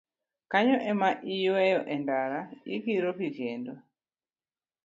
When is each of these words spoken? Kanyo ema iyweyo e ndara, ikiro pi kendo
Kanyo 0.51 0.77
ema 0.91 1.09
iyweyo 1.33 1.79
e 1.95 1.97
ndara, 2.01 2.39
ikiro 2.75 3.09
pi 3.17 3.27
kendo 3.37 3.73